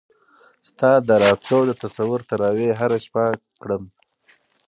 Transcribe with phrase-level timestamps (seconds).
[0.67, 3.25] ستا د راتلو د تصور تراوېح هره شپه
[3.61, 3.83] کړم